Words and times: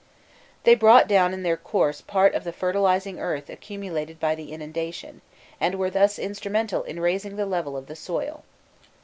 They 0.63 0.73
brought 0.73 1.07
down 1.07 1.31
in 1.31 1.43
their 1.43 1.55
course 1.55 2.01
part 2.01 2.33
of 2.33 2.43
the 2.43 2.51
fertilizing 2.51 3.19
earth 3.19 3.51
accumulated 3.51 4.19
by 4.19 4.33
the 4.33 4.51
inundation, 4.51 5.21
and 5.59 5.75
were 5.75 5.91
thus 5.91 6.17
instrumental 6.17 6.81
in 6.81 6.99
raising 6.99 7.35
the 7.35 7.45
level 7.45 7.77
of 7.77 7.85
the 7.85 7.95
soil. 7.95 8.43